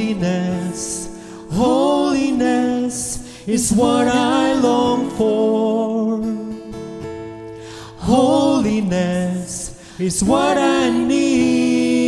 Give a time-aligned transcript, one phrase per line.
[0.00, 1.12] Holiness,
[1.52, 6.22] holiness is what I long for.
[7.98, 12.00] Holiness is what I need.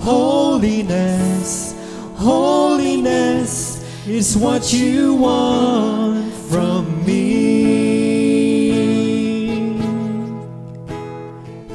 [0.00, 1.76] Holiness,
[2.16, 7.30] holiness is what you want from me.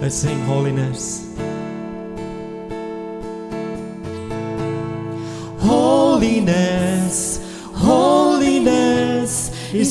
[0.01, 1.24] Let's sing holiness.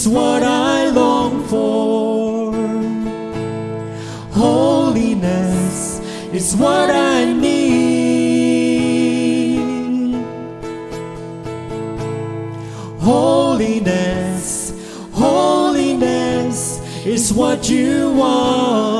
[0.05, 2.53] Is what I long for.
[4.33, 6.01] Holiness
[6.31, 7.55] is what I need.
[13.01, 14.75] Holiness,
[15.13, 18.94] holiness is what you want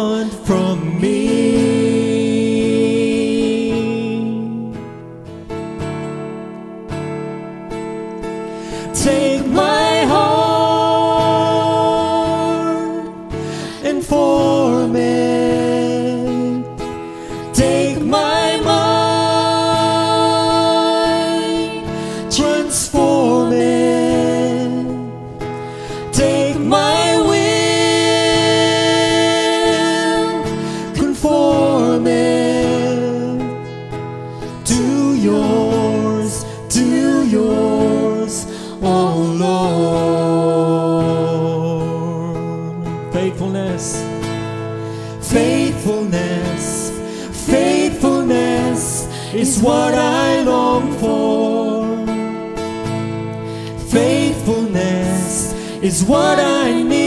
[55.95, 57.05] is what I need.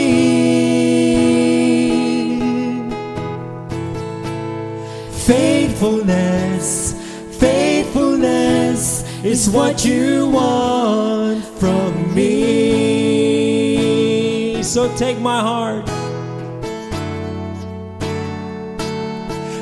[5.12, 6.94] Faithfulness,
[7.38, 13.44] faithfulness is what you want from me.
[14.64, 15.86] So take my heart.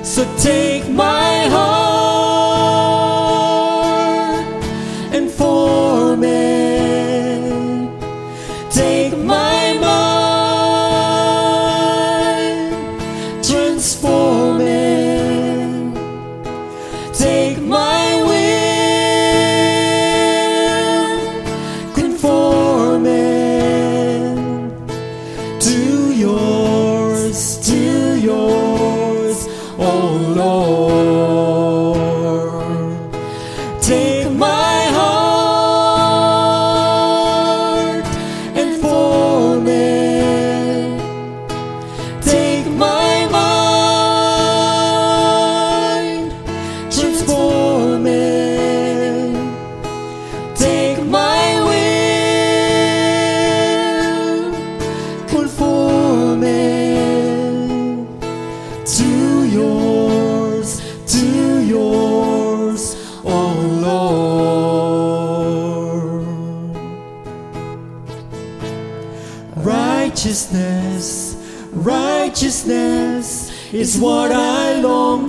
[0.06, 1.75] So take my heart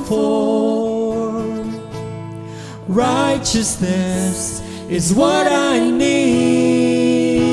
[0.07, 1.67] for.
[2.89, 7.47] Righteousness is what I need.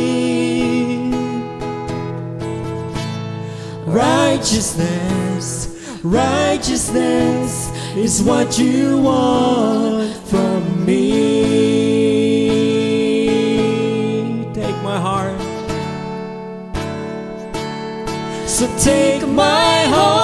[3.88, 5.68] Righteousness,
[6.04, 11.04] righteousness is what you want from me.
[14.54, 15.40] Take my heart.
[18.48, 20.23] So take my heart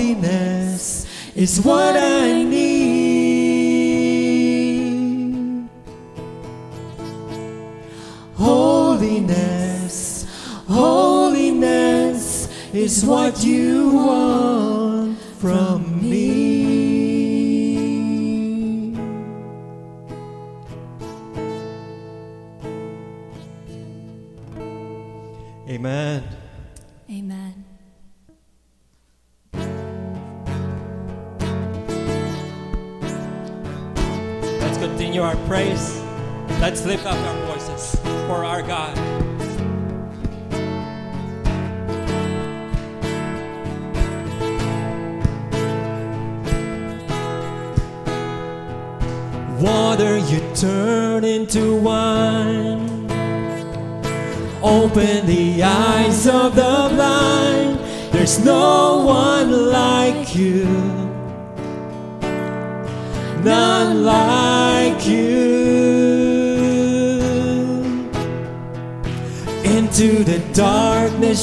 [0.00, 1.04] Holiness
[1.36, 2.88] is what I need.
[8.34, 10.24] Holiness,
[10.66, 16.39] holiness is what you want from me.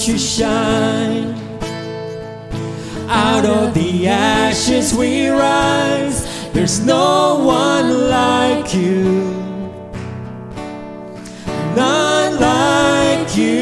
[0.08, 1.36] You shine.
[3.10, 6.26] Out of the ashes we rise.
[6.54, 9.34] There's no one like you.
[11.76, 13.58] None like you.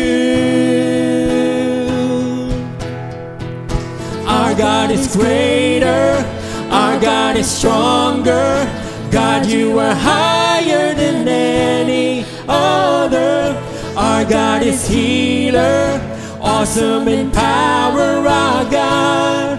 [4.28, 6.24] Our God is greater.
[6.70, 8.70] Our God is stronger.
[9.12, 13.60] God, you are higher than any other.
[13.98, 16.12] Our God is healer.
[16.48, 19.58] Awesome in power, our God.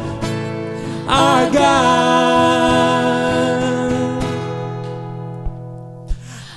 [1.09, 2.77] Our God.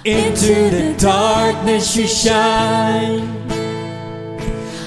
[0.05, 3.27] Into the darkness you shine.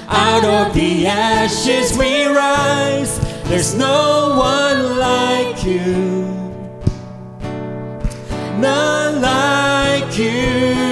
[0.09, 3.19] Out of the ashes we rise.
[3.49, 6.23] There's no one like you.
[8.61, 10.92] None like you.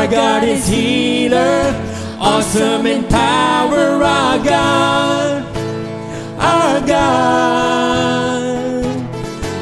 [0.00, 1.74] Our God is healer.
[2.18, 5.44] Awesome in power, our God.
[6.38, 8.54] Our God.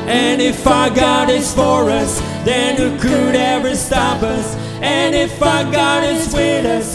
[0.07, 4.55] And if our God is for us, then who could ever stop us?
[4.81, 6.95] And if our God is with us,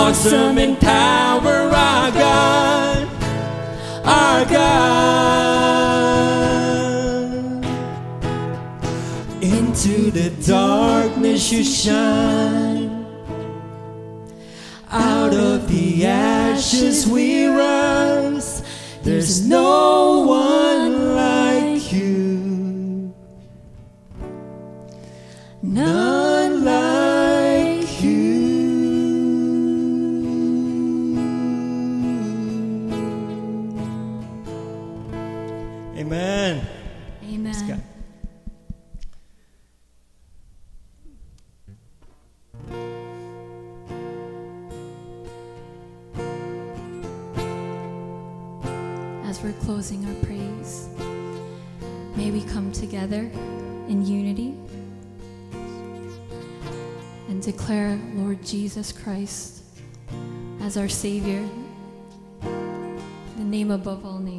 [0.00, 3.08] Awesome in power, our God.
[4.04, 4.84] Our God.
[9.42, 13.06] Into the darkness you shine.
[14.88, 18.62] Out of the ashes we rise.
[19.02, 23.12] There's no one like you.
[25.60, 26.37] None
[35.98, 36.64] Amen.
[37.24, 37.82] Amen.
[49.24, 50.88] As we're closing our praise,
[52.14, 53.28] may we come together
[53.88, 54.54] in unity
[57.28, 59.64] and declare Lord Jesus Christ
[60.62, 61.44] as our Savior,
[62.40, 64.37] the name above all names.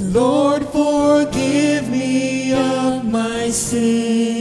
[0.00, 4.37] Lord, forgive me of my sin.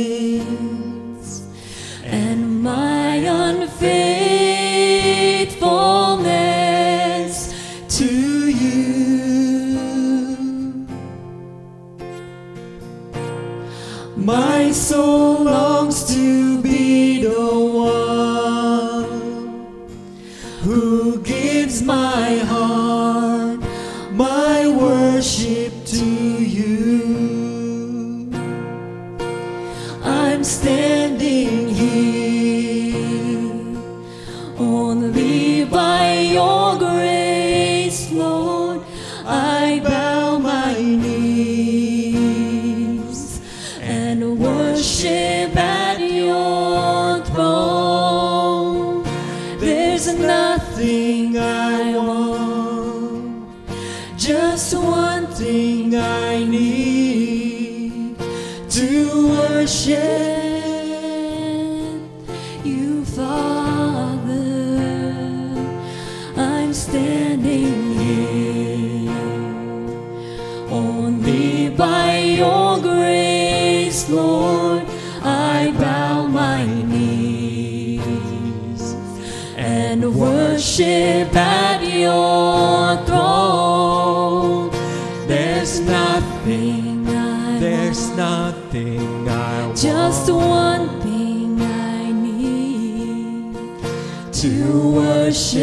[94.42, 95.58] to worship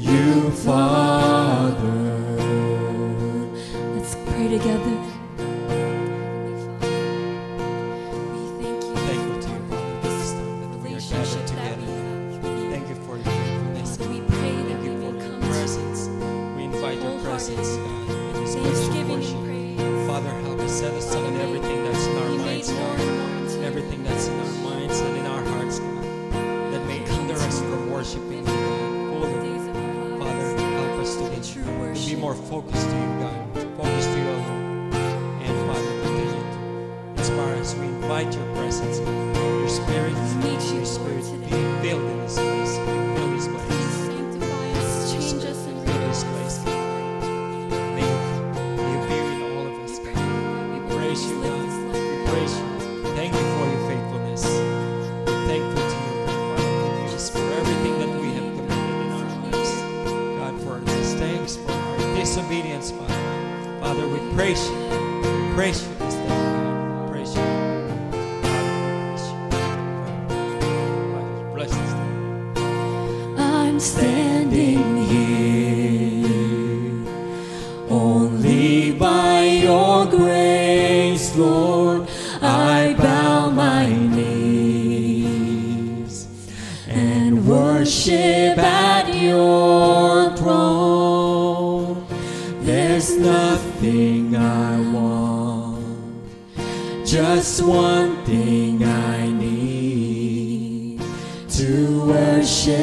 [0.00, 1.39] you, fall.
[32.50, 33.54] focus to you, God.
[33.76, 34.92] Focus to you alone.
[35.40, 36.42] And Father, continue
[37.14, 37.74] to inspire us.
[37.76, 39.19] We invite your presence.
[93.30, 96.26] Nothing I want,
[97.06, 101.00] just one thing I need
[101.58, 102.76] to worship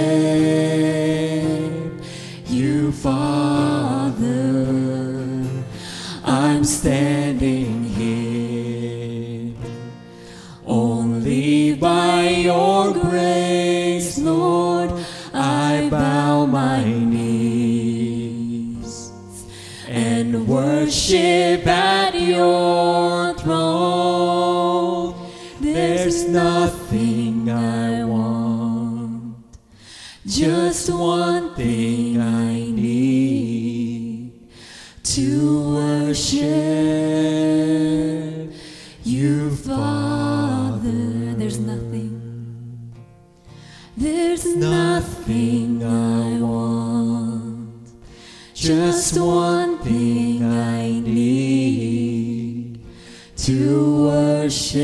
[2.48, 4.28] you, Father.
[6.24, 7.27] I'm standing
[20.88, 25.14] worship at your throne.
[25.60, 29.36] There's nothing I want,
[30.26, 34.32] just one thing I need
[35.04, 36.46] to worship
[39.04, 41.34] you, Father.
[41.36, 42.94] There's nothing.
[43.98, 47.90] There's nothing I want.
[48.54, 49.67] Just one
[53.48, 54.82] to worship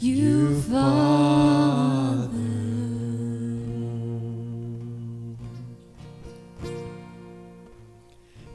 [0.00, 2.30] you, Father.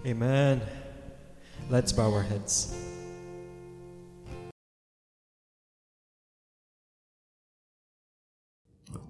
[0.03, 0.62] Amen.
[1.69, 2.75] Let's bow our heads.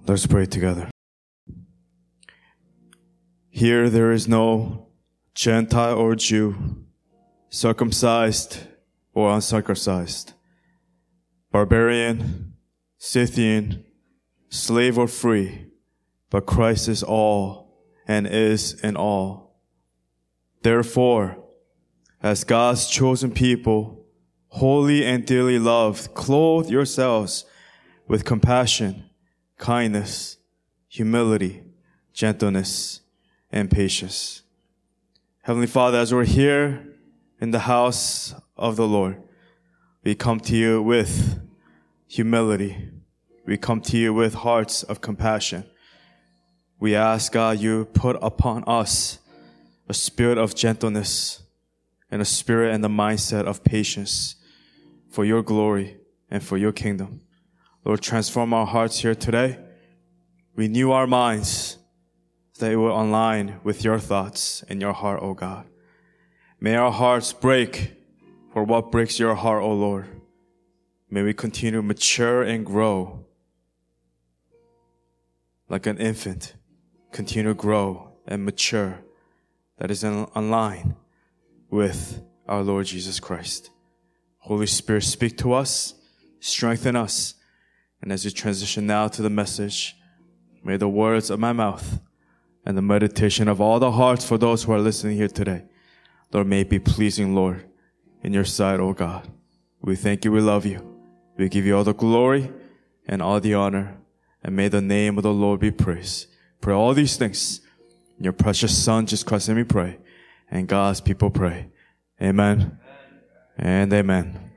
[0.06, 0.90] Let's pray together.
[3.50, 4.88] Here there is no
[5.34, 6.81] Gentile or Jew,
[7.52, 8.60] circumcised
[9.14, 10.34] or uncircumcised,
[11.52, 12.54] barbarian,
[12.98, 13.84] Scythian,
[14.50, 15.68] slave or free,
[16.30, 19.60] but Christ is all and is in all.
[20.64, 21.44] Therefore,
[22.24, 24.06] as God's chosen people,
[24.48, 27.46] holy and dearly loved, clothe yourselves
[28.08, 29.10] with compassion,
[29.58, 30.38] kindness,
[30.88, 31.64] humility,
[32.14, 33.02] gentleness,
[33.52, 34.44] and patience.
[35.42, 36.91] Heavenly Father, as we're here
[37.42, 39.22] in the house of the Lord,
[40.04, 41.42] we come to you with
[42.08, 42.92] humility.
[43.48, 45.66] We come to you with hearts of compassion.
[46.80, 49.20] We ask God, you put upon us
[49.90, 51.42] a spirit of gentleness
[52.12, 54.36] and a spirit and the mindset of patience
[55.10, 55.98] for your glory
[56.30, 57.22] and for your kingdom.
[57.84, 59.58] Lord, transform our hearts here today.
[60.56, 61.78] Renew our minds
[62.60, 65.66] that it will align with your thoughts and your heart, O God.
[66.64, 67.92] May our hearts break
[68.54, 70.06] for what breaks your heart, O Lord.
[71.10, 73.26] May we continue to mature and grow
[75.70, 76.54] like an infant,
[77.12, 79.00] continue to grow and mature
[79.80, 80.96] that is in line
[81.72, 83.72] with our Lord Jesus Christ.
[84.38, 85.96] Holy Spirit, speak to us,
[86.42, 87.34] strengthen us,
[88.04, 89.96] and as we transition now to the message,
[90.64, 92.00] may the words of my mouth
[92.68, 95.64] and the meditation of all the hearts for those who are listening here today,
[96.32, 97.66] Lord, may it be pleasing, Lord,
[98.24, 99.28] in your sight, O God.
[99.82, 100.88] We thank you, we love you.
[101.38, 102.52] We give you all the glory
[103.08, 103.98] and all the honor,
[104.44, 106.28] and may the name of the Lord be praised.
[106.62, 107.62] Pray all these things
[108.18, 109.98] in your precious Son, Jesus Christ, and we pray.
[110.50, 111.70] And God's people pray.
[112.22, 112.78] Amen.
[113.58, 114.52] And amen.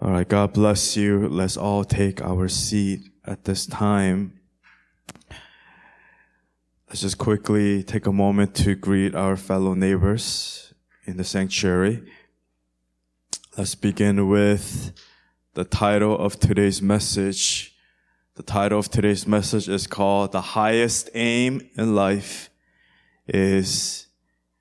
[0.00, 0.28] All right.
[0.28, 1.28] God bless you.
[1.28, 4.40] Let's all take our seat at this time.
[6.94, 10.72] Let's just quickly take a moment to greet our fellow neighbors
[11.04, 12.04] in the sanctuary.
[13.58, 14.92] Let's begin with
[15.54, 17.74] the title of today's message.
[18.36, 22.48] The title of today's message is called The Highest Aim in Life
[23.26, 24.06] is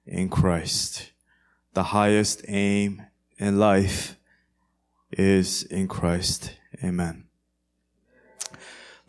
[0.07, 1.11] in Christ.
[1.75, 3.03] The highest aim
[3.37, 4.17] in life
[5.11, 6.57] is in Christ.
[6.83, 7.22] Amen.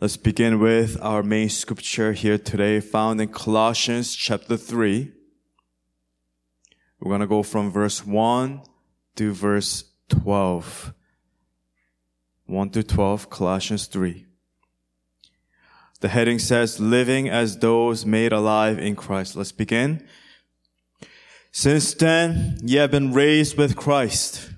[0.01, 5.09] Let's begin with our main scripture here today found in Colossians chapter 3.
[6.99, 8.61] We're going to go from verse 1
[9.15, 10.93] to verse 12.
[12.45, 14.25] 1 to 12, Colossians 3.
[16.01, 19.37] The heading says, living as those made alive in Christ.
[19.37, 20.05] Let's begin.
[21.53, 24.51] Since then, ye have been raised with Christ.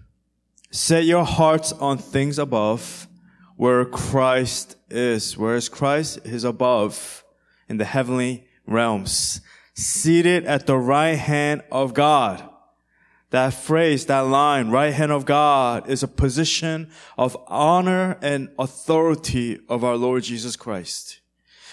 [0.71, 3.08] Set your hearts on things above,
[3.58, 5.38] where Christ is.
[5.38, 6.20] Where is Christ?
[6.24, 7.26] Is above,
[7.67, 9.41] in the heavenly realms,
[9.74, 12.48] seated at the right hand of God.
[13.32, 19.60] That phrase, that line, right hand of God, is a position of honor and authority
[19.67, 21.20] of our Lord Jesus Christ.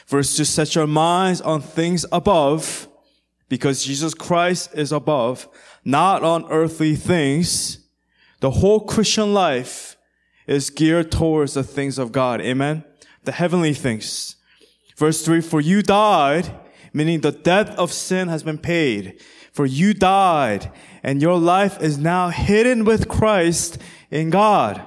[0.09, 2.88] Verse to set your minds on things above,
[3.49, 5.49] because Jesus Christ is above,
[5.85, 7.79] not on earthly things.
[8.40, 9.93] The whole Christian life
[10.46, 12.40] is geared towards the things of God.
[12.40, 12.85] Amen.
[13.24, 14.37] The heavenly things.
[14.96, 16.54] Verse three, for you died,
[16.92, 19.20] meaning the debt of sin has been paid.
[19.52, 20.70] For you died
[21.02, 23.78] and your life is now hidden with Christ
[24.11, 24.85] in God.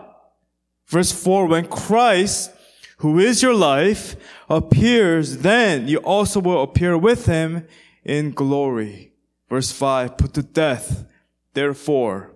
[0.87, 2.51] Verse four, when Christ,
[2.97, 4.15] who is your life,
[4.49, 7.67] appears, then you also will appear with him
[8.03, 9.13] in glory.
[9.49, 11.05] Verse five, put to death,
[11.53, 12.33] therefore,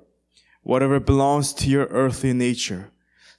[0.63, 2.91] whatever belongs to your earthly nature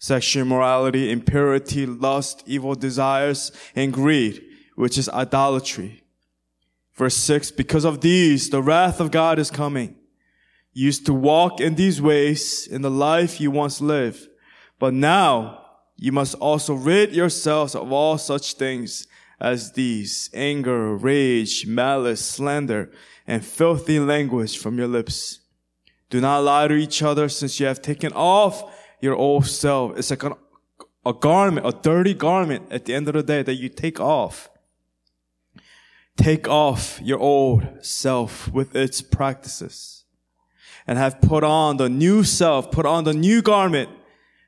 [0.02, 4.42] sexual immorality, impurity, lust, evil desires, and greed,
[4.74, 6.02] which is idolatry.
[6.94, 9.94] Verse 6, because of these, the wrath of God is coming.
[10.72, 14.26] You used to walk in these ways in the life you once lived,
[14.80, 15.64] but now
[15.96, 19.06] you must also rid yourselves of all such things
[19.40, 22.90] as these, anger, rage, malice, slander,
[23.24, 25.38] and filthy language from your lips.
[26.10, 28.64] Do not lie to each other since you have taken off
[29.02, 29.98] your old self.
[29.98, 30.36] It's like a,
[31.04, 34.48] a garment, a dirty garment at the end of the day that you take off.
[36.16, 40.04] Take off your old self with its practices
[40.86, 43.90] and have put on the new self, put on the new garment,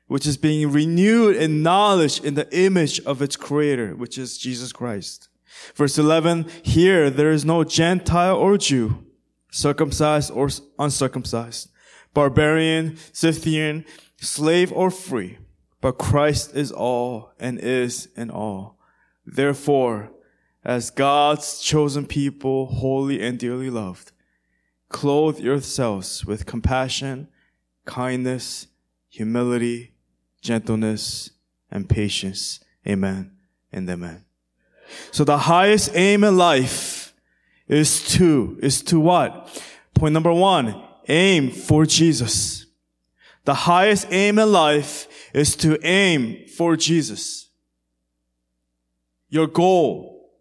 [0.07, 4.71] which is being renewed in knowledge in the image of its creator, which is Jesus
[4.71, 5.29] Christ.
[5.73, 9.03] Verse 11, here there is no Gentile or Jew,
[9.51, 11.69] circumcised or uncircumcised,
[12.13, 13.85] barbarian, Scythian,
[14.17, 15.37] slave or free,
[15.81, 18.77] but Christ is all and is in all.
[19.25, 20.11] Therefore,
[20.63, 24.11] as God's chosen people, holy and dearly loved,
[24.89, 27.27] clothe yourselves with compassion,
[27.85, 28.67] kindness,
[29.09, 29.93] humility,
[30.41, 31.31] gentleness,
[31.71, 32.59] and patience.
[32.87, 33.31] Amen
[33.71, 34.25] and amen.
[35.11, 37.13] So the highest aim in life
[37.67, 39.61] is to, is to what?
[39.93, 42.65] Point number one, aim for Jesus.
[43.45, 47.49] The highest aim in life is to aim for Jesus.
[49.29, 50.31] Your goal,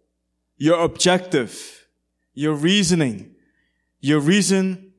[0.57, 1.87] your objective,
[2.33, 3.35] your reasoning,
[4.01, 4.93] your reason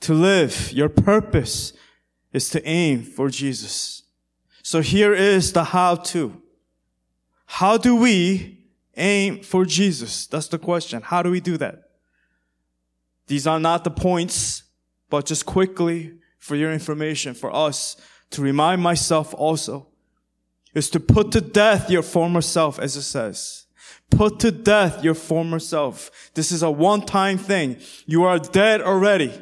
[0.00, 1.72] to live, your purpose
[2.32, 4.02] is to aim for Jesus.
[4.62, 6.42] So here is the how to.
[7.46, 10.26] How do we aim for Jesus?
[10.26, 11.02] That's the question.
[11.02, 11.84] How do we do that?
[13.28, 14.64] These are not the points,
[15.08, 17.96] but just quickly for your information, for us
[18.30, 19.88] to remind myself also,
[20.74, 23.66] is to put to death your former self, as it says.
[24.10, 26.30] Put to death your former self.
[26.34, 27.78] This is a one-time thing.
[28.06, 29.32] You are dead already.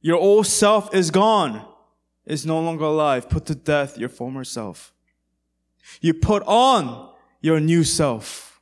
[0.00, 1.66] Your old self is gone.
[2.24, 3.28] Is no longer alive.
[3.28, 4.92] Put to death your former self.
[6.00, 8.60] You put on your new self.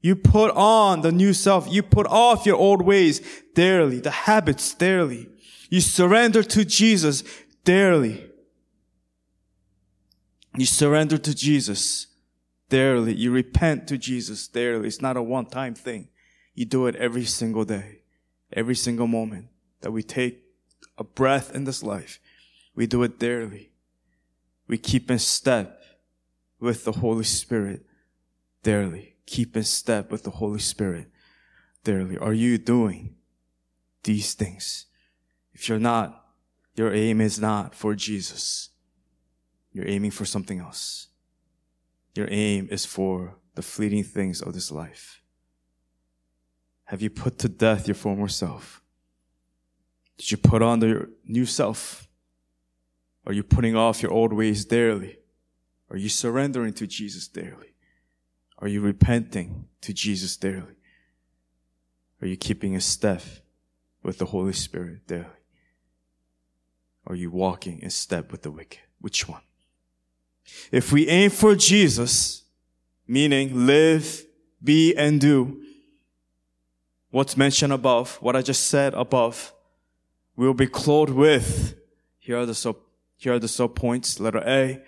[0.00, 1.70] You put on the new self.
[1.70, 3.20] You put off your old ways
[3.54, 5.28] daily, the habits daily.
[5.72, 7.24] You surrender to Jesus
[7.64, 8.30] daily.
[10.54, 12.08] You surrender to Jesus
[12.68, 13.14] daily.
[13.14, 14.86] You repent to Jesus daily.
[14.86, 16.08] It's not a one-time thing.
[16.54, 18.00] You do it every single day,
[18.52, 19.46] every single moment
[19.80, 20.42] that we take
[20.98, 22.20] a breath in this life.
[22.74, 23.70] We do it daily.
[24.68, 25.80] We keep in step
[26.60, 27.86] with the Holy Spirit
[28.62, 29.14] daily.
[29.24, 31.08] Keep in step with the Holy Spirit
[31.82, 32.18] daily.
[32.18, 33.14] Are you doing
[34.02, 34.84] these things?
[35.54, 36.24] If you're not,
[36.74, 38.70] your aim is not for Jesus.
[39.72, 41.08] You're aiming for something else.
[42.14, 45.22] Your aim is for the fleeting things of this life.
[46.84, 48.82] Have you put to death your former self?
[50.18, 52.06] Did you put on the new self?
[53.26, 55.18] Are you putting off your old ways daily?
[55.90, 57.74] Are you surrendering to Jesus daily?
[58.58, 60.76] Are you repenting to Jesus daily?
[62.20, 63.22] Are you keeping a step
[64.02, 65.26] with the Holy Spirit daily?
[67.06, 68.80] Are you walking in step with the wicked?
[69.00, 69.42] Which one?
[70.70, 72.42] If we aim for Jesus,
[73.06, 74.24] meaning live,
[74.62, 75.62] be, and do
[77.10, 79.52] what's mentioned above, what I just said above,
[80.36, 81.74] we'll be clothed with,
[82.18, 82.76] here are the sub,
[83.16, 84.18] here are the sub points.
[84.18, 84.82] Letter A,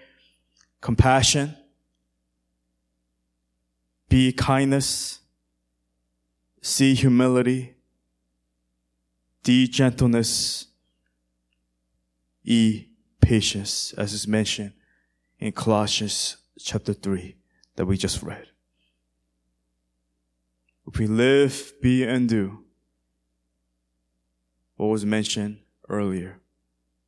[0.81, 1.57] compassion.
[4.09, 5.20] B, kindness.
[6.62, 7.74] C, humility.
[9.42, 10.66] D, gentleness.
[12.45, 12.89] E,
[13.21, 14.73] patience, as is mentioned
[15.39, 17.37] in Colossians chapter 3
[17.77, 18.47] that we just read.
[20.87, 22.65] If we live, be, and do
[24.77, 26.41] what was mentioned earlier.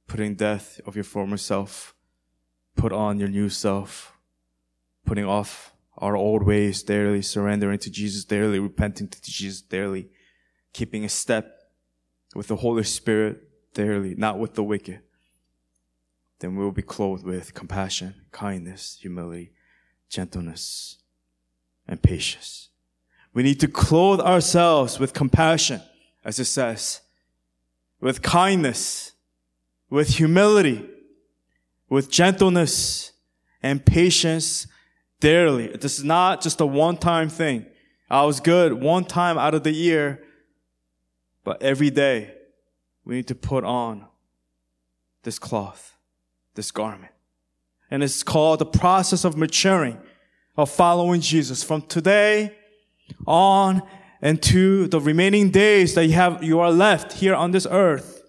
[0.06, 1.94] Putting death of your former self,
[2.76, 4.16] put on your new self,
[5.04, 10.08] putting off our old ways daily, surrendering to Jesus daily, repenting to Jesus daily,
[10.72, 11.58] keeping a step
[12.34, 13.42] with the Holy Spirit
[13.74, 15.00] daily, not with the wicked.
[16.38, 19.52] Then we will be clothed with compassion, kindness, humility,
[20.08, 20.98] gentleness,
[21.88, 22.68] and patience.
[23.32, 25.80] We need to clothe ourselves with compassion,
[26.24, 27.00] as it says,
[28.00, 29.12] with kindness,
[29.88, 30.88] with humility,
[31.88, 33.12] with gentleness
[33.62, 34.66] and patience
[35.20, 35.68] daily.
[35.68, 37.66] This is not just a one-time thing.
[38.10, 40.22] I was good one time out of the year,
[41.44, 42.34] but every day
[43.04, 44.06] we need to put on
[45.22, 45.95] this cloth,
[46.56, 47.12] this garment.
[47.90, 50.00] And it's called the process of maturing,
[50.56, 52.56] of following Jesus from today
[53.26, 53.82] on
[54.20, 58.24] into the remaining days that you have, you are left here on this earth.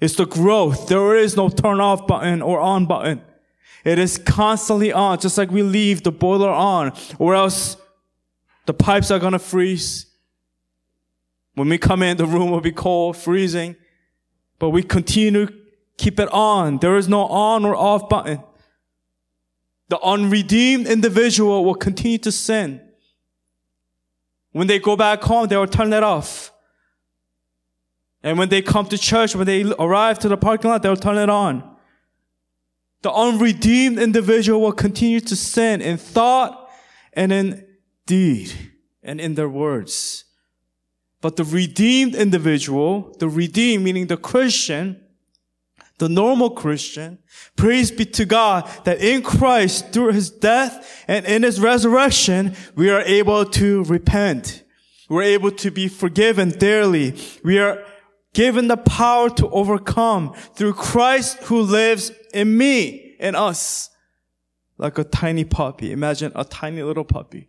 [0.00, 0.88] It's the growth.
[0.88, 3.22] There is no turn off button or on button.
[3.84, 7.76] It is constantly on, just like we leave the boiler on, or else
[8.66, 10.06] the pipes are gonna freeze.
[11.54, 13.76] When we come in, the room will be cold, freezing.
[14.58, 15.48] But we continue
[15.98, 16.78] keep it on.
[16.78, 18.42] There is no on or off button.
[19.88, 22.80] The unredeemed individual will continue to sin.
[24.52, 26.52] When they go back home, they will turn it off.
[28.22, 31.18] And when they come to church, when they arrive to the parking lot, they'll turn
[31.18, 31.76] it on.
[33.02, 36.68] The unredeemed individual will continue to sin in thought
[37.12, 37.66] and in
[38.06, 38.52] deed
[39.02, 40.24] and in their words.
[41.20, 45.00] But the redeemed individual, the redeemed meaning the Christian,
[45.98, 47.18] the normal Christian,
[47.56, 52.90] praise be to God that in Christ, through his death and in his resurrection, we
[52.90, 54.62] are able to repent.
[55.08, 57.16] We're able to be forgiven daily.
[57.42, 57.84] We are
[58.32, 63.90] given the power to overcome through Christ who lives in me, in us.
[64.76, 65.90] Like a tiny puppy.
[65.90, 67.48] Imagine a tiny little puppy.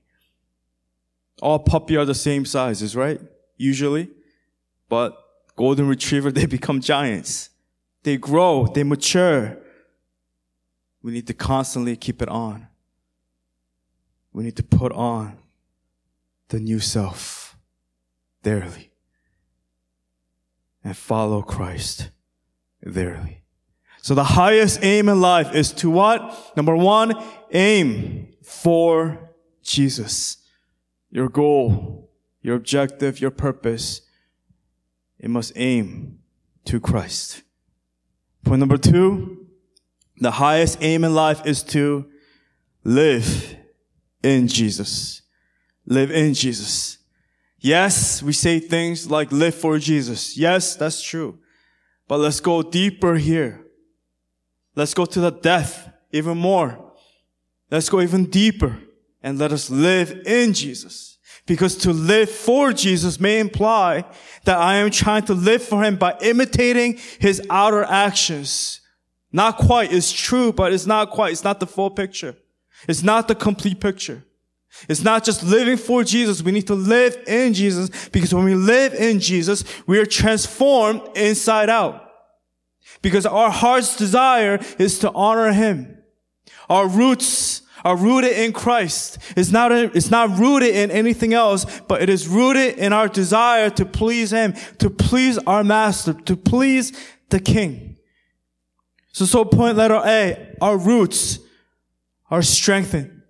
[1.42, 3.22] All puppy are the same sizes, right?
[3.58, 4.10] Usually.
[4.90, 5.16] But
[5.56, 7.49] golden retriever, they become giants.
[8.04, 9.58] They grow, they mature.
[11.02, 12.68] We need to constantly keep it on.
[14.34, 15.38] We need to put on
[16.50, 17.58] the new self
[18.44, 18.92] daily
[20.84, 22.10] and follow Christ
[22.90, 23.44] daily.
[24.02, 26.56] So the highest aim in life is to what?
[26.56, 27.14] Number one,
[27.52, 29.32] aim for
[29.62, 30.38] Jesus.
[31.12, 32.10] Your goal,
[32.42, 34.02] your objective, your purpose,
[35.20, 36.20] it must aim
[36.66, 37.44] to Christ.
[38.43, 39.47] Point number two,
[40.17, 42.06] the highest aim in life is to
[42.84, 43.56] live
[44.23, 45.21] in Jesus.
[45.86, 46.97] Live in Jesus.
[47.60, 50.38] Yes, we say things like live for Jesus.
[50.38, 51.39] Yes, that's true.
[52.08, 53.65] But let's go deeper here.
[54.75, 56.93] Let's go to the depth even more.
[57.69, 58.80] Let's go even deeper
[59.21, 61.09] and let us live in Jesus.
[61.50, 64.06] Because to live for Jesus may imply
[64.44, 68.82] that I am trying to live for Him by imitating His outer actions.
[69.32, 69.92] Not quite.
[69.92, 71.32] It's true, but it's not quite.
[71.32, 72.36] It's not the full picture.
[72.88, 74.24] It's not the complete picture.
[74.88, 76.44] It's not just living for Jesus.
[76.44, 81.02] We need to live in Jesus because when we live in Jesus, we are transformed
[81.16, 82.12] inside out.
[83.02, 85.98] Because our heart's desire is to honor Him.
[86.70, 89.18] Our roots are rooted in Christ.
[89.36, 93.70] It's not, it's not rooted in anything else, but it is rooted in our desire
[93.72, 96.92] to please Him, to please our Master, to please
[97.30, 97.98] the King.
[99.12, 101.39] So, so point letter A, our roots
[102.30, 103.22] are strengthened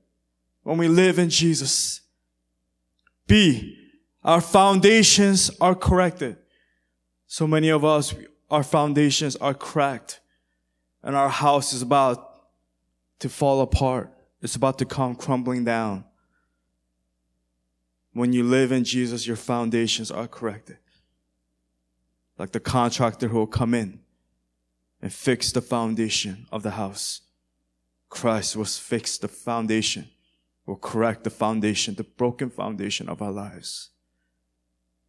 [0.64, 2.02] when we live in Jesus.
[3.28, 3.78] B,
[4.24, 6.38] our foundations are corrected.
[7.28, 8.14] So many of us,
[8.50, 10.20] our foundations are cracked
[11.04, 12.30] and our house is about
[13.20, 14.12] to fall apart.
[14.42, 16.06] It's about to come crumbling down.
[18.14, 20.78] When you live in Jesus, your foundations are corrected.
[22.38, 24.00] Like the contractor who will come in
[25.02, 27.22] and fix the foundation of the house.
[28.10, 30.10] Christ will fix the foundation,
[30.66, 33.90] will correct the foundation, the broken foundation of our lives.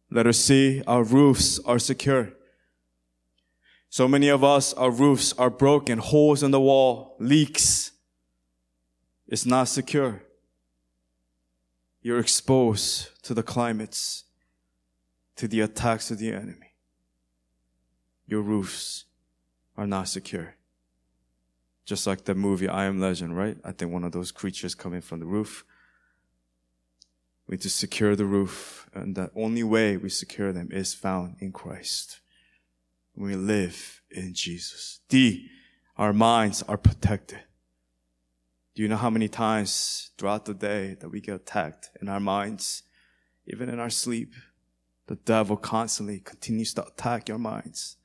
[0.09, 2.33] Let us see our roofs are secure.
[3.89, 7.90] So many of us, our roofs are broken, holes in the wall, leaks.
[9.31, 10.23] It's not secure.
[12.01, 14.25] You're exposed to the climates,
[15.37, 16.73] to the attacks of the enemy.
[18.27, 19.05] Your roofs
[19.77, 20.55] are not secure.
[21.85, 23.57] Just like the movie I Am Legend, right?
[23.63, 25.63] I think one of those creatures coming from the roof.
[27.47, 31.37] We need to secure the roof, and the only way we secure them is found
[31.39, 32.19] in Christ.
[33.15, 34.99] we live in Jesus.
[35.07, 35.49] D,
[35.97, 37.39] our minds are protected.
[38.73, 42.19] Do you know how many times throughout the day that we get attacked in our
[42.19, 42.83] minds,
[43.45, 44.33] even in our sleep?
[45.07, 47.97] The devil constantly continues to attack your minds.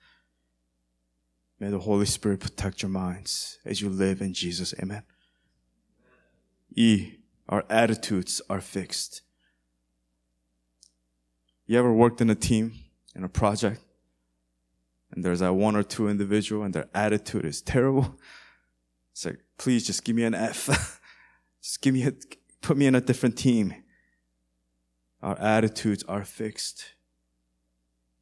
[1.60, 4.74] May the Holy Spirit protect your minds as you live in Jesus.
[4.82, 5.04] Amen.
[6.74, 7.14] E,
[7.48, 9.22] our attitudes are fixed.
[11.66, 12.74] You ever worked in a team,
[13.14, 13.80] in a project,
[15.12, 18.18] and there's that one or two individual and their attitude is terrible?
[19.16, 21.00] It's like, please just give me an F.
[21.62, 22.12] just give me a,
[22.60, 23.74] put me in a different team.
[25.22, 26.84] Our attitudes are fixed.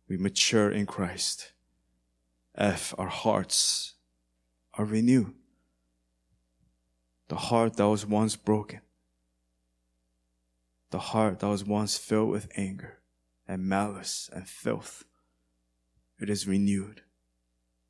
[0.09, 1.51] We mature in Christ.
[2.55, 3.95] F, our hearts
[4.75, 5.35] are renewed.
[7.27, 8.81] The heart that was once broken.
[10.91, 13.01] The heart that was once filled with anger
[13.49, 15.03] and malice and filth.
[16.21, 17.03] It is renewed.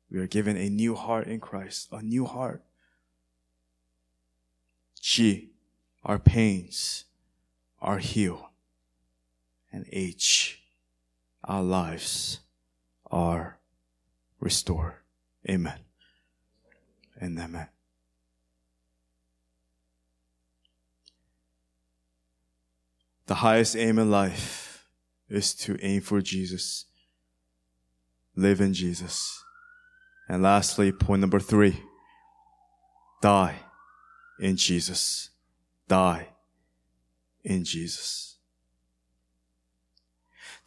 [0.09, 2.63] We are given a new heart in Christ, a new heart.
[5.05, 5.51] G,
[6.03, 7.05] our pains
[7.79, 8.45] are healed.
[9.71, 10.63] And H,
[11.43, 12.39] our lives
[13.11, 13.59] are
[14.39, 14.95] restored.
[15.47, 15.77] Amen.
[17.21, 17.67] And amen.
[23.27, 24.87] The highest aim in life
[25.29, 26.85] is to aim for Jesus,
[28.35, 29.43] live in Jesus.
[30.27, 31.83] And lastly, point number three,
[33.21, 33.64] die
[34.39, 35.29] in Jesus.
[35.87, 36.27] Die
[37.43, 38.37] in Jesus.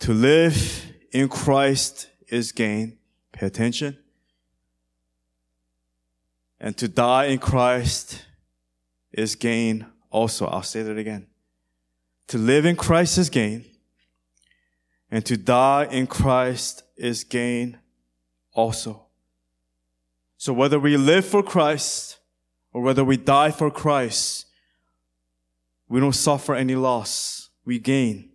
[0.01, 2.99] To live in Christ is gain.
[3.33, 3.99] Pay attention.
[6.61, 8.25] And to die in Christ
[9.13, 10.47] is gain also.
[10.47, 11.27] I'll say that again.
[12.29, 13.65] To live in Christ is gain.
[15.11, 17.79] And to die in Christ is gain
[18.53, 19.07] also.
[20.37, 22.18] So whether we live for Christ
[22.73, 24.47] or whether we die for Christ,
[25.89, 27.51] we don't suffer any loss.
[27.65, 28.31] We gain.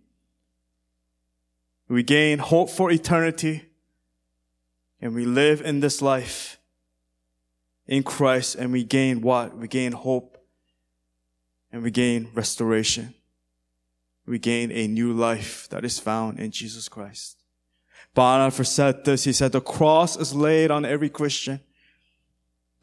[1.88, 3.66] We gain hope for eternity
[5.00, 6.58] and we live in this life
[7.86, 9.56] in Christ and we gain what?
[9.56, 10.38] We gain hope
[11.70, 13.14] and we gain restoration.
[14.26, 17.36] We gain a new life that is found in Jesus Christ.
[18.16, 19.24] Bonhoeffer said this.
[19.24, 21.60] He said, the cross is laid on every Christian.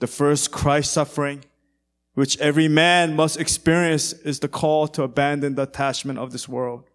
[0.02, 1.46] The first Christ suffering,
[2.16, 6.90] which every man must experience is the call to abandon the attachment of this world.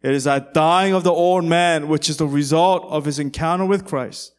[0.00, 3.66] It is that dying of the old man, which is the result of his encounter
[3.66, 4.32] with Christ.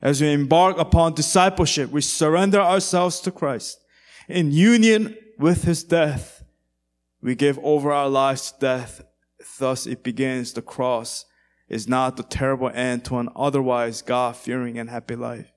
[0.00, 3.80] As we embark upon discipleship, we surrender ourselves to Christ.
[4.28, 6.44] In union with his death,
[7.20, 9.02] we give over our lives to death.
[9.58, 10.52] Thus it begins.
[10.52, 11.24] The cross
[11.68, 15.50] is not the terrible end to an otherwise God-fearing and happy life,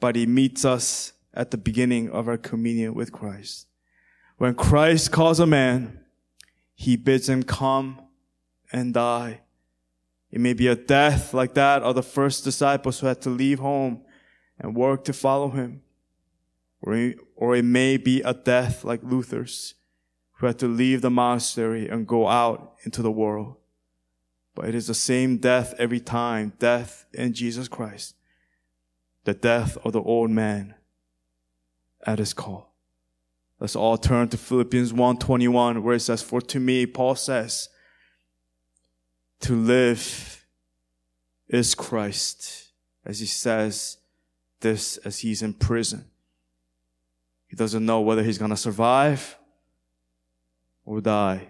[0.00, 3.66] but he meets us at the beginning of our communion with Christ.
[4.38, 6.00] When Christ calls a man,
[6.74, 8.00] he bids him come
[8.72, 9.40] and die.
[10.30, 13.58] It may be a death like that of the first disciples who had to leave
[13.58, 14.02] home
[14.58, 15.82] and work to follow him.
[16.82, 19.74] Or, or it may be a death like Luther's
[20.38, 23.56] who had to leave the monastery and go out into the world.
[24.54, 28.14] But it is the same death every time, death in Jesus Christ.
[29.26, 30.76] The death of the old man
[32.06, 32.72] at his call.
[33.58, 37.68] Let's all turn to Philippians 1:21 where it says, For to me, Paul says,
[39.40, 40.46] to live
[41.48, 42.68] is Christ,
[43.04, 43.98] as he says
[44.60, 46.04] this as he's in prison.
[47.48, 49.36] He doesn't know whether he's going to survive
[50.84, 51.48] or die.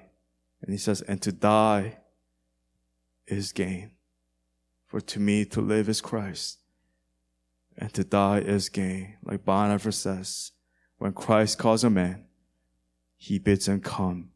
[0.63, 1.99] And he says, and to die
[3.27, 3.91] is gain.
[4.87, 6.61] For to me to live is Christ
[7.79, 9.17] and to die is gain.
[9.23, 10.53] Like Bonhoeffer says,
[10.99, 12.25] when Christ calls a man,
[13.17, 14.31] he bids him come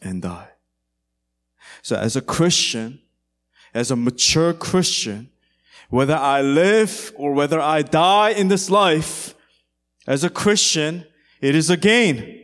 [0.00, 0.48] and die.
[1.82, 3.00] So as a Christian,
[3.74, 5.30] as a mature Christian,
[5.88, 9.34] whether I live or whether I die in this life,
[10.06, 11.06] as a Christian,
[11.40, 12.38] it is a gain.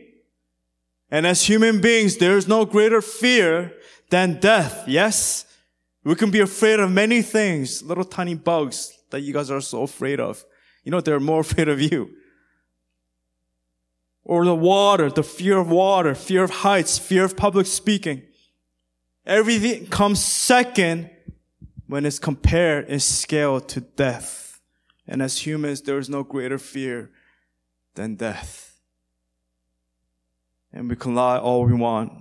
[1.09, 3.73] And as human beings, there is no greater fear
[4.09, 4.83] than death.
[4.87, 5.45] Yes?
[6.07, 9.83] We can be afraid of many things, little tiny bugs that you guys are so
[9.83, 10.45] afraid of.
[10.85, 12.11] You know, they're more afraid of you.
[14.23, 18.21] Or the water, the fear of water, fear of heights, fear of public speaking.
[19.25, 21.09] Everything comes second
[21.87, 24.61] when it's compared in scale to death.
[25.05, 27.11] And as humans, there is no greater fear
[27.95, 28.79] than death.
[30.71, 32.13] And we can lie all we want,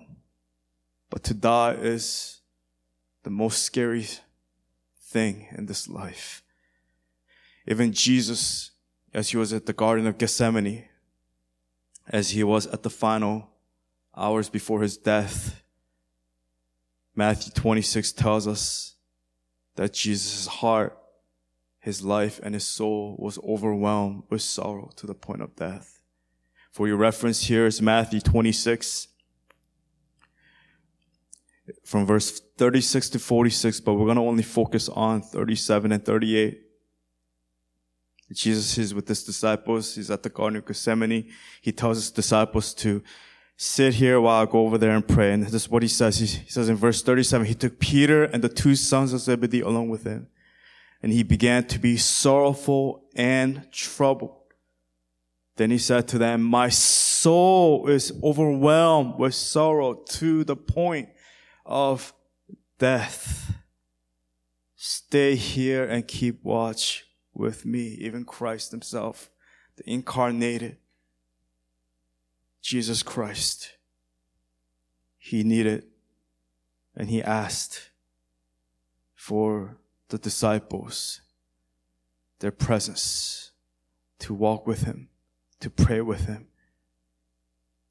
[1.09, 2.36] but to die is
[3.27, 4.07] the most scary
[5.01, 6.45] thing in this life.
[7.67, 8.71] Even Jesus,
[9.13, 10.85] as he was at the Garden of Gethsemane,
[12.07, 13.51] as he was at the final
[14.17, 15.61] hours before his death,
[17.17, 18.95] Matthew 26 tells us
[19.75, 20.97] that Jesus' heart,
[21.81, 26.01] his life, and his soul was overwhelmed with sorrow to the point of death.
[26.71, 29.09] For your reference here is Matthew 26
[31.85, 36.63] from verse 36 to 46, but we're going to only focus on 37 and 38.
[38.33, 39.95] Jesus is with his disciples.
[39.95, 41.31] He's at the Garden of Gethsemane.
[41.61, 43.03] He tells his disciples to
[43.57, 45.33] sit here while I go over there and pray.
[45.33, 46.19] And this is what he says.
[46.19, 49.61] He, he says in verse 37, he took Peter and the two sons of Zebedee
[49.61, 50.27] along with him.
[51.03, 54.35] And he began to be sorrowful and troubled.
[55.57, 61.09] Then he said to them, my soul is overwhelmed with sorrow to the point
[61.67, 62.15] of
[62.79, 63.55] death.
[64.77, 67.05] Stay here and keep watch
[67.35, 67.97] with me.
[68.01, 69.31] Even Christ himself,
[69.77, 70.79] the incarnated
[72.63, 73.73] Jesus Christ,
[75.19, 75.85] he needed
[76.95, 77.91] and he asked
[79.15, 79.77] for
[80.09, 81.21] the disciples,
[82.39, 83.51] their presence,
[84.21, 85.09] to walk with him,
[85.61, 86.47] to pray with him.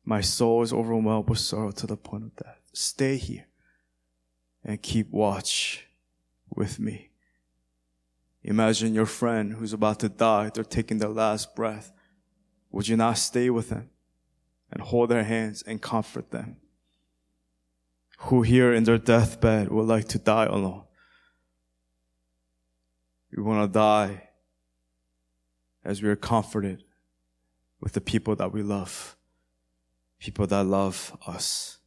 [0.03, 2.61] My soul is overwhelmed with sorrow to the point of death.
[2.73, 3.47] Stay here
[4.65, 5.85] and keep watch
[6.53, 7.11] with me.
[8.43, 10.49] Imagine your friend who's about to die.
[10.53, 11.91] They're taking their last breath.
[12.71, 13.89] Would you not stay with them
[14.71, 16.57] and hold their hands and comfort them?
[18.19, 20.83] Who here in their deathbed would like to die alone?
[23.35, 24.29] We want to die
[25.83, 26.83] as we are comforted
[27.81, 29.15] with the people that we love,
[30.19, 31.79] people that love us.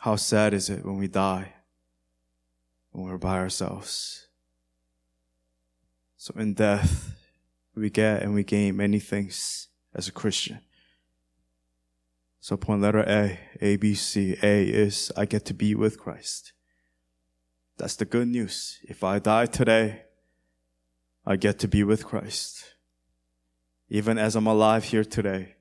[0.00, 1.52] How sad is it when we die,
[2.90, 4.28] when we're by ourselves?
[6.16, 7.14] So in death,
[7.74, 10.60] we get and we gain many things as a Christian.
[12.40, 14.38] So point letter A, A, B, C.
[14.42, 16.54] A is I get to be with Christ.
[17.76, 18.78] That's the good news.
[18.84, 20.04] If I die today,
[21.26, 22.74] I get to be with Christ.
[23.90, 25.56] Even as I'm alive here today,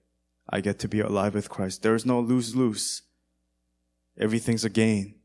[0.49, 1.83] I get to be alive with Christ.
[1.83, 3.01] There is no lose-lose
[4.19, 5.15] everything's a gain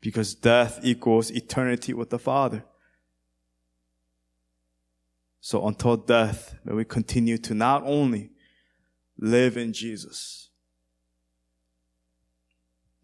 [0.00, 2.64] because death equals eternity with the Father.
[5.40, 8.30] So until death, may we continue to not only
[9.18, 10.50] live in Jesus,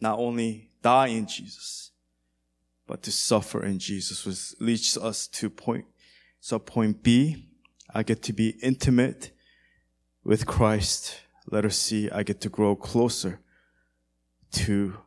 [0.01, 1.91] not only die in Jesus,
[2.87, 5.87] but to suffer in Jesus, which leads us to point.
[6.41, 7.49] So point B,
[7.93, 9.33] I get to be intimate
[10.23, 11.21] with Christ.
[11.51, 13.41] Let us see, I get to grow closer
[14.53, 14.99] to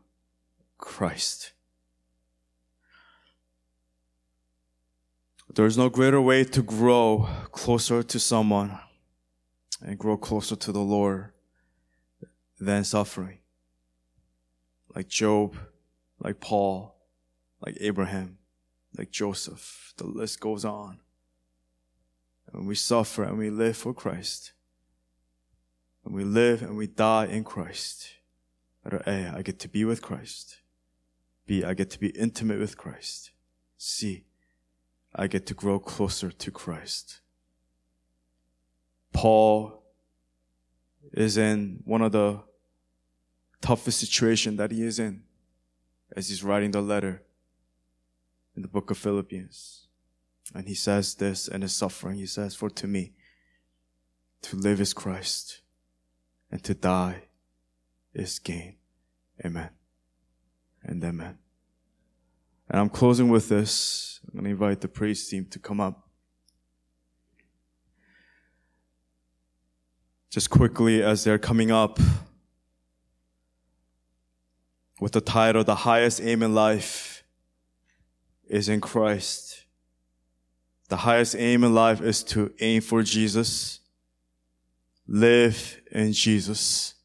[0.80, 1.52] Christ.
[5.54, 8.80] There is no greater way to grow closer to someone
[9.82, 11.32] and grow closer to the Lord
[12.60, 13.40] than suffering.
[14.96, 15.56] Like Job,
[16.20, 16.96] like Paul,
[17.62, 18.38] like Abraham,
[18.98, 19.94] like Joseph.
[19.98, 21.00] The list goes on.
[22.54, 24.54] And we suffer and we live for Christ.
[26.06, 28.10] And we live and we die in Christ.
[28.84, 30.58] Letter A, I get to be with Christ.
[31.50, 33.32] B, I get to be intimate with Christ.
[33.76, 34.24] C,
[35.16, 37.22] I get to grow closer to Christ.
[39.14, 39.82] Paul
[41.12, 42.44] is in one of the
[43.62, 45.24] toughest situation that he is in
[46.16, 47.24] as he's writing the letter
[48.56, 49.88] in the book of Philippians.
[50.54, 52.20] And he says this in his suffering.
[52.20, 53.14] He says, for to me,
[54.44, 55.62] to live is Christ
[56.52, 57.24] and to die
[58.14, 58.76] is gain.
[59.44, 59.79] Amen
[60.84, 61.38] and amen.
[62.70, 64.20] And I'm closing with this.
[64.28, 66.08] I'm going to invite the praise team to come up.
[70.30, 72.00] Just quickly as they're coming up
[75.00, 77.24] with the title, The Highest Aim in Life
[78.48, 79.66] is in Christ.
[80.90, 83.80] The highest aim in life is to aim for Jesus,
[85.08, 86.96] live in Jesus.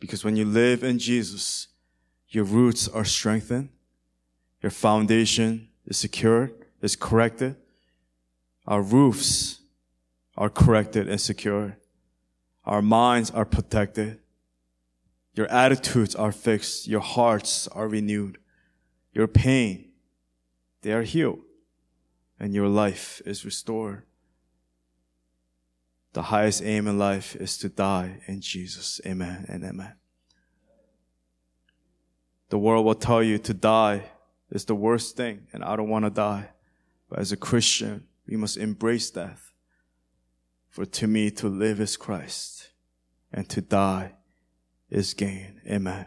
[0.00, 1.68] Because when you live in Jesus,
[2.30, 3.70] your roots are strengthened.
[4.62, 7.56] Your foundation is secured, is corrected.
[8.66, 9.60] Our roofs
[10.36, 11.76] are corrected and secured.
[12.64, 14.20] Our minds are protected.
[15.34, 16.86] Your attitudes are fixed.
[16.86, 18.38] Your hearts are renewed.
[19.12, 19.90] Your pain,
[20.82, 21.40] they are healed.
[22.38, 24.04] And your life is restored.
[26.12, 29.00] The highest aim in life is to die in Jesus.
[29.06, 29.99] Amen and amen.
[32.50, 34.10] The world will tell you to die
[34.50, 36.50] is the worst thing, and I don't want to die.
[37.08, 39.52] But as a Christian, we must embrace death.
[40.68, 42.70] For to me, to live is Christ,
[43.32, 44.12] and to die
[44.90, 45.60] is gain.
[45.66, 46.06] Amen.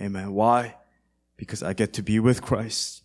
[0.00, 0.32] Amen.
[0.32, 0.76] Why?
[1.36, 3.02] Because I get to be with Christ.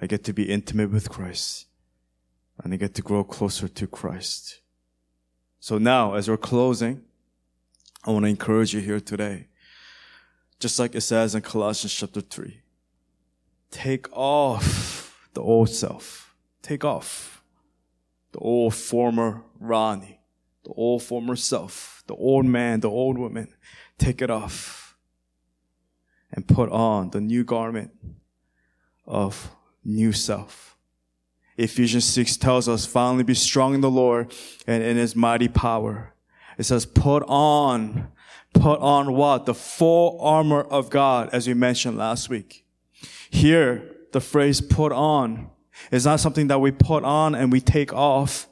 [0.00, 1.66] I get to be intimate with Christ.
[2.62, 4.60] And I get to grow closer to Christ.
[5.60, 7.02] So now, as we're closing,
[8.04, 9.48] I want to encourage you here today.
[10.58, 12.60] Just like it says in Colossians chapter 3.
[13.70, 16.34] Take off the old self.
[16.62, 17.42] Take off
[18.32, 20.20] the old former Ronnie,
[20.64, 23.48] the old former self, the old man, the old woman.
[23.98, 24.96] Take it off
[26.32, 27.90] and put on the new garment
[29.06, 29.50] of
[29.84, 30.76] new self.
[31.56, 34.32] Ephesians 6 tells us, finally be strong in the Lord
[34.66, 36.14] and in his mighty power.
[36.56, 38.08] It says, put on,
[38.54, 39.46] put on what?
[39.46, 42.64] The full armor of God, as we mentioned last week.
[43.30, 45.50] Here, the phrase put on
[45.90, 48.48] is not something that we put on and we take off.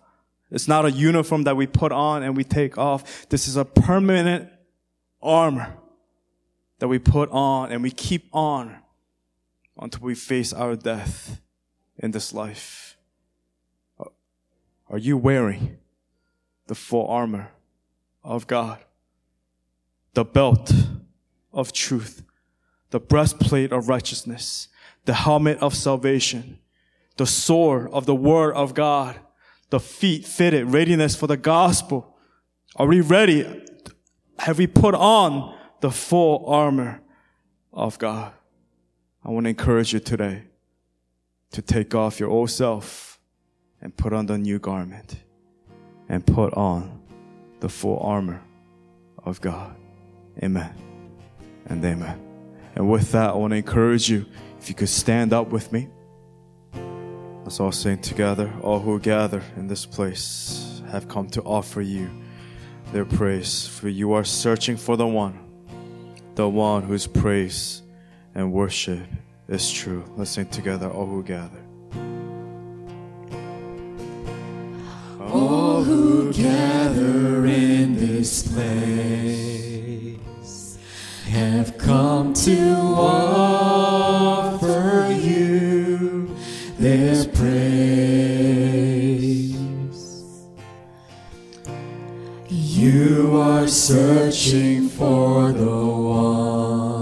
[0.51, 3.29] It's not a uniform that we put on and we take off.
[3.29, 4.49] This is a permanent
[5.23, 5.77] armor
[6.79, 8.77] that we put on and we keep on
[9.79, 11.41] until we face our death
[11.99, 12.97] in this life.
[14.89, 15.79] Are you wearing
[16.69, 17.51] the full armor
[18.23, 18.79] of God?
[20.17, 20.73] The belt
[21.53, 22.23] of truth,
[22.89, 24.69] the breastplate of righteousness,
[25.05, 26.59] the helmet of salvation,
[27.19, 29.21] the sword of the word of God,
[29.69, 32.17] the feet fitted, readiness for the gospel.
[32.77, 33.63] Are we ready?
[34.39, 37.03] Have we put on the full armor
[37.75, 38.33] of God?
[39.23, 40.45] I want to encourage you today
[41.51, 43.21] to take off your old self
[43.83, 45.17] and put on the new garment
[46.09, 47.03] and put on
[47.61, 48.43] the full armor
[49.23, 49.77] of God.
[50.43, 50.75] Amen
[51.67, 52.21] and amen.
[52.75, 54.27] And with that, I want to encourage you,
[54.61, 55.89] if you could stand up with me.
[57.43, 58.53] Let's all sing together.
[58.61, 62.11] All who gather in this place have come to offer you
[62.93, 65.39] their praise, for you are searching for the one,
[66.35, 67.83] the one whose praise
[68.35, 69.07] and worship
[69.49, 70.05] is true.
[70.17, 71.63] Let's sing together, all who gather.
[75.21, 79.56] All who gather in this place
[81.27, 84.57] have come to offer
[85.13, 86.35] you
[86.79, 87.67] this praise.
[92.49, 96.97] You are searching for the one,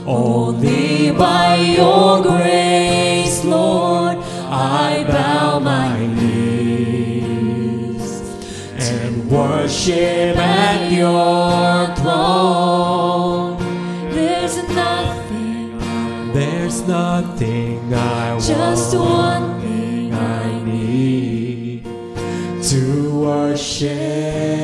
[0.05, 4.17] only by your grace, Lord.
[4.49, 7.31] I bow my knees
[8.75, 12.66] and worship at your throne.
[16.37, 18.43] There's nothing, I want.
[18.43, 21.83] Just one thing I need
[22.63, 24.56] to worship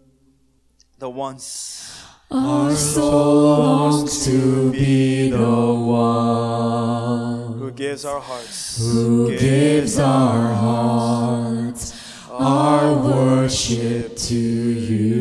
[1.00, 1.81] the ones.
[2.34, 11.94] Our soul longs to be the one who gives our hearts, who gives our hearts
[12.30, 15.12] our worship to you.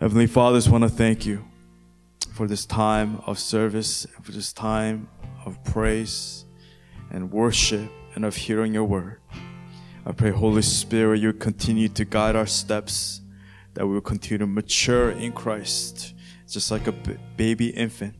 [0.00, 1.42] Heavenly Father, I just want to thank you
[2.34, 5.08] for this time of service, for this time
[5.46, 6.44] of praise
[7.10, 9.20] and worship and of hearing your word.
[10.06, 13.22] I pray, Holy Spirit, you continue to guide our steps,
[13.72, 16.12] that we will continue to mature in Christ,
[16.46, 18.14] just like a b- baby infant,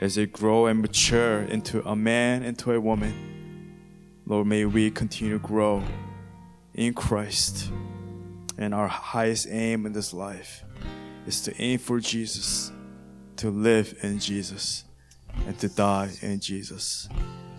[0.00, 3.76] as they grow and mature into a man, into a woman.
[4.26, 5.84] Lord, may we continue to grow
[6.74, 7.70] in Christ.
[8.58, 10.64] And our highest aim in this life
[11.24, 12.72] is to aim for Jesus,
[13.36, 14.82] to live in Jesus,
[15.46, 17.08] and to die in Jesus.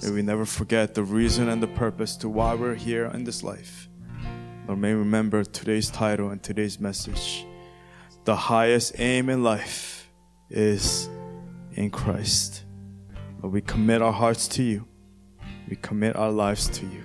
[0.03, 3.41] May we never forget the reason and the purpose to why we're here in this
[3.41, 3.87] life.
[4.67, 7.45] Lord, may we remember today's title and today's message.
[8.25, 10.11] The highest aim in life
[10.49, 11.07] is
[11.75, 12.65] in Christ.
[13.41, 14.85] Lord, we commit our hearts to you.
[15.69, 17.03] We commit our lives to you.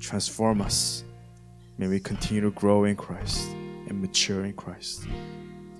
[0.00, 1.04] Transform us.
[1.76, 5.06] May we continue to grow in Christ and mature in Christ.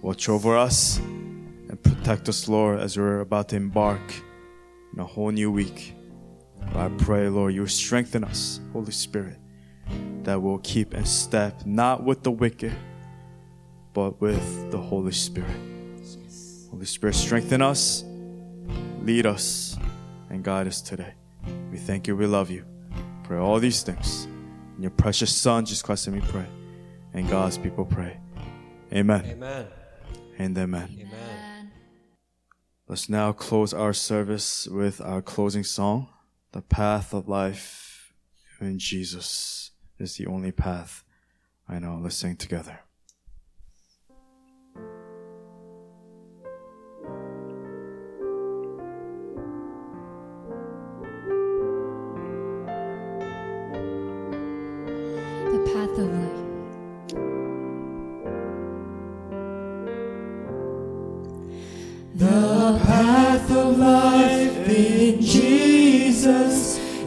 [0.03, 4.03] Watch over us and protect us, Lord, as we're about to embark
[4.93, 5.95] in a whole new week.
[6.75, 9.39] I pray, Lord, you strengthen us, Holy Spirit,
[10.23, 12.75] that we'll keep in step not with the wicked,
[13.93, 15.57] but with the Holy Spirit.
[16.71, 18.05] Holy Spirit, strengthen us,
[19.03, 19.77] lead us,
[20.31, 21.15] and guide us today.
[21.71, 22.65] We thank you, we love you.
[23.23, 24.27] Pray all these things.
[24.77, 26.47] In your precious Son, Jesus Christ, and we pray.
[27.13, 28.19] And God's people pray.
[28.93, 29.25] Amen.
[29.25, 29.67] Amen.
[30.39, 30.97] And amen.
[31.01, 31.73] Amen.
[32.89, 36.09] Let's now close our service with our closing song,
[36.55, 38.13] The Path of Life
[38.61, 41.03] in Jesus is the only path
[41.69, 41.99] I know.
[42.01, 42.79] Let's sing together.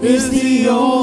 [0.08, 0.97] Is the only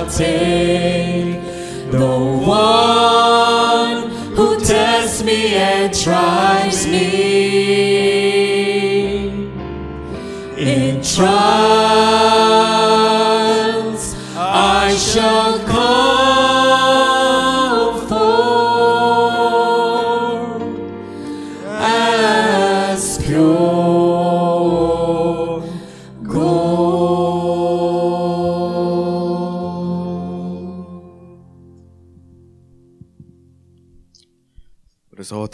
[0.00, 1.42] I'll take.
[1.92, 7.00] No one who tests me and tries me.
[10.56, 11.79] In trials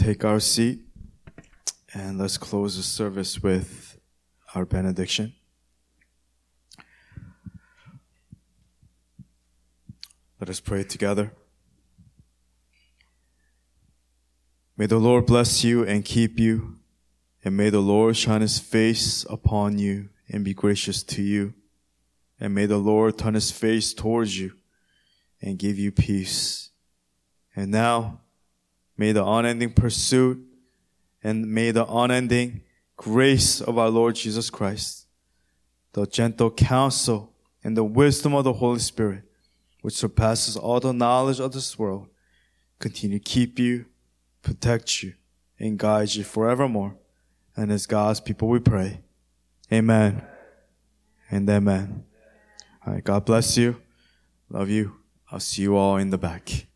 [0.07, 0.79] take our seat
[1.93, 3.99] and let's close the service with
[4.55, 5.35] our benediction.
[10.41, 11.33] Let us pray together.
[14.77, 16.77] May the Lord bless you and keep you,
[17.45, 21.53] and may the Lord shine his face upon you and be gracious to you,
[22.39, 24.53] and may the Lord turn his face towards you
[25.43, 26.71] and give you peace.
[27.57, 28.21] And now,
[28.97, 30.43] May the unending pursuit
[31.23, 32.63] and may the unending
[32.97, 35.07] grace of our Lord Jesus Christ,
[35.93, 37.33] the gentle counsel
[37.63, 39.23] and the wisdom of the Holy Spirit,
[39.83, 42.09] which surpasses all the knowledge of this world,
[42.79, 43.87] continue to keep you,
[44.43, 45.15] protect you,
[45.59, 46.97] and guide you forevermore.
[47.57, 49.01] And as God's people we pray.
[49.73, 50.23] Amen.
[51.31, 52.05] And amen.
[52.87, 53.03] All right.
[53.03, 53.81] God bless you.
[54.49, 54.97] Love you.
[55.33, 56.67] I'll see you all in the back.